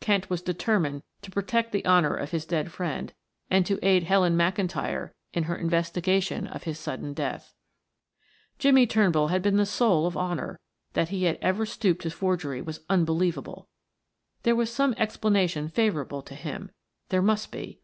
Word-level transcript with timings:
Kent 0.00 0.28
was 0.28 0.42
determined 0.42 1.04
to 1.22 1.30
protect 1.30 1.72
the 1.72 1.82
honor 1.86 2.14
of 2.14 2.32
his 2.32 2.44
dead 2.44 2.70
friend, 2.70 3.14
and 3.48 3.64
to 3.64 3.82
aid 3.82 4.02
Helen 4.02 4.36
McIntyre 4.36 5.12
in 5.32 5.44
her 5.44 5.56
investigation 5.56 6.46
of 6.46 6.64
his 6.64 6.78
sudden 6.78 7.14
death. 7.14 7.54
Jimmie 8.58 8.86
Turnbull 8.86 9.28
had 9.28 9.40
been 9.40 9.56
the 9.56 9.64
soul 9.64 10.04
of 10.06 10.18
honor; 10.18 10.60
that 10.92 11.08
he 11.08 11.24
had 11.24 11.38
ever 11.40 11.64
stooped 11.64 12.02
to 12.02 12.10
forgery 12.10 12.60
was 12.60 12.84
unbelievable. 12.90 13.70
There 14.42 14.54
was 14.54 14.70
some 14.70 14.92
explanation 14.98 15.70
favorable 15.70 16.20
to 16.24 16.34
him 16.34 16.70
there 17.08 17.22
must 17.22 17.50
be. 17.50 17.80